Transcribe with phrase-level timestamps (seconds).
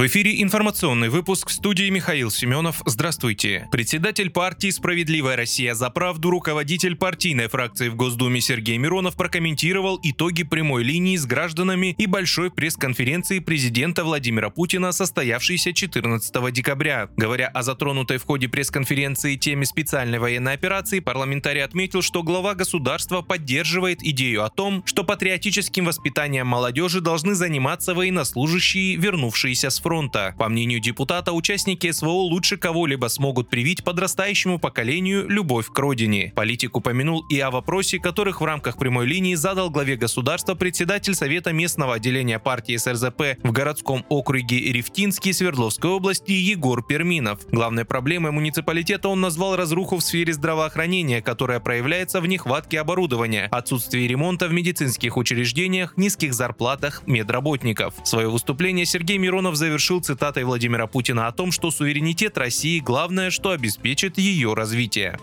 [0.00, 2.80] В эфире информационный выпуск в студии Михаил Семенов.
[2.86, 3.68] Здравствуйте.
[3.70, 10.42] Председатель партии «Справедливая Россия за правду», руководитель партийной фракции в Госдуме Сергей Миронов прокомментировал итоги
[10.42, 17.10] прямой линии с гражданами и большой пресс-конференции президента Владимира Путина, состоявшейся 14 декабря.
[17.18, 23.20] Говоря о затронутой в ходе пресс-конференции теме специальной военной операции, парламентарий отметил, что глава государства
[23.20, 29.89] поддерживает идею о том, что патриотическим воспитанием молодежи должны заниматься военнослужащие, вернувшиеся с фронта.
[30.38, 36.32] По мнению депутата, участники СВО лучше кого-либо смогут привить подрастающему поколению любовь к родине.
[36.36, 41.52] Политик упомянул и о вопросе, которых в рамках прямой линии задал главе государства председатель Совета
[41.52, 47.40] местного отделения партии СРЗП в городском округе Рефтинский Свердловской области Егор Перминов.
[47.50, 54.02] Главной проблемой муниципалитета он назвал разруху в сфере здравоохранения, которая проявляется в нехватке оборудования, отсутствии
[54.02, 57.94] ремонта в медицинских учреждениях, низких зарплатах медработников.
[58.04, 63.30] Свое выступление Сергей Миронов заявил завершил цитатой Владимира Путина о том, что суверенитет России– главное,
[63.30, 65.18] что обеспечит ее развитие.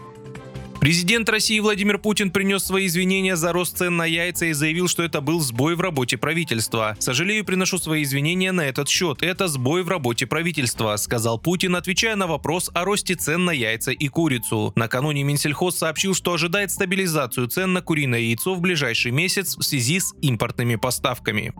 [0.81, 5.03] Президент России Владимир Путин принес свои извинения за рост цен на яйца и заявил, что
[5.03, 6.95] это был сбой в работе правительства.
[6.97, 9.21] «Сожалею, приношу свои извинения на этот счет.
[9.21, 13.91] Это сбой в работе правительства», сказал Путин, отвечая на вопрос о росте цен на яйца
[13.91, 14.73] и курицу.
[14.75, 19.99] Накануне Минсельхоз сообщил, что ожидает стабилизацию цен на куриное яйцо в ближайший месяц в связи
[19.99, 21.53] с импортными поставками.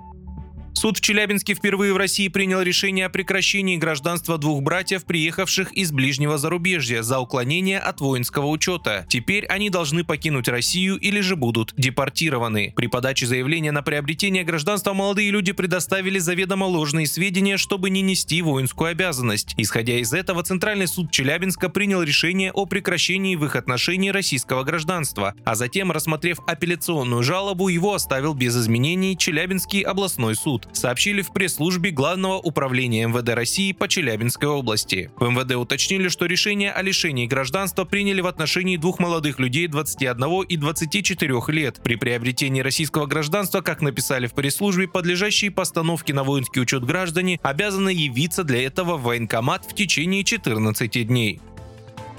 [0.78, 5.92] Суд в Челябинске впервые в России принял решение о прекращении гражданства двух братьев, приехавших из
[5.92, 9.08] ближнего зарубежья за уклонение от воинского учета.
[9.10, 12.74] Теперь они должны покинуть Россию или же будут депортированы.
[12.76, 18.44] При подаче заявления на приобретение гражданства молодые люди предоставили заведомо ложные сведения, чтобы не нести
[18.44, 19.56] воинскую обязанность.
[19.58, 25.34] Исходя из этого, Центральный суд Челябинска принял решение о прекращении в их отношении российского гражданства,
[25.44, 31.92] а затем, рассмотрев апелляционную жалобу, его оставил без изменений Челябинский областной суд сообщили в пресс-службе
[31.92, 35.12] Главного управления МВД России по Челябинской области.
[35.18, 40.42] В МВД уточнили, что решение о лишении гражданства приняли в отношении двух молодых людей 21
[40.44, 41.80] и 24 лет.
[41.84, 47.90] При приобретении российского гражданства, как написали в пресс-службе, подлежащие постановке на воинский учет граждане обязаны
[47.90, 51.42] явиться для этого в военкомат в течение 14 дней.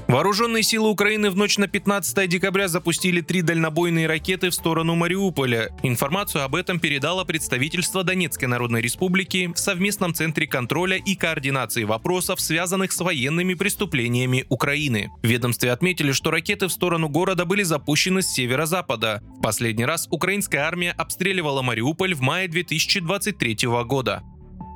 [0.09, 5.69] Вооруженные силы Украины в ночь на 15 декабря запустили три дальнобойные ракеты в сторону Мариуполя.
[5.83, 12.41] Информацию об этом передало представительство Донецкой Народной Республики в совместном центре контроля и координации вопросов,
[12.41, 15.11] связанных с военными преступлениями Украины.
[15.23, 19.23] В ведомстве отметили, что ракеты в сторону города были запущены с северо-запада.
[19.39, 24.23] В последний раз украинская армия обстреливала Мариуполь в мае 2023 года.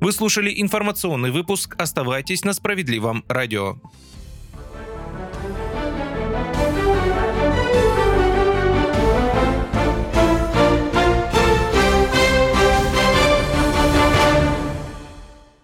[0.03, 1.75] Вы слушали информационный выпуск.
[1.79, 3.79] Оставайтесь на справедливом радио.